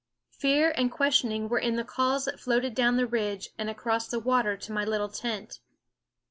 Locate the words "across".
3.69-4.07